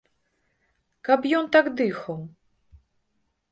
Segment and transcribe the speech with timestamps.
[1.09, 2.19] Каб ён так дыхаў!